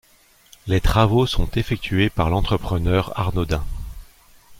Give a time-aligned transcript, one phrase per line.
[0.65, 3.63] Les travaux sont effectués par l'entrepreneur Arnodin.